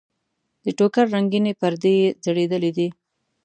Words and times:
د 0.63 0.65
ټوکر 0.77 1.05
رنګینې 1.15 1.53
پردې 1.59 1.93
یې 2.01 2.07
ځړېدلې 2.23 2.71
دي. 2.77 2.87